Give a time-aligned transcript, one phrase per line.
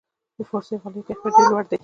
[0.37, 1.77] د فارسي غالیو کیفیت ډیر لوړ دی.